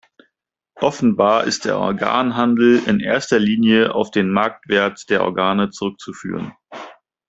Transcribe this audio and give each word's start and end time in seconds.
Offenbar 0.79 1.43
ist 1.43 1.63
der 1.65 1.77
Organhandel 1.77 2.81
in 2.87 2.99
erster 3.01 3.37
Linie 3.37 3.93
auf 3.93 4.09
den 4.09 4.31
Marktwert 4.31 5.11
der 5.11 5.23
Organe 5.23 5.69
zurückzuführen. 5.69 6.53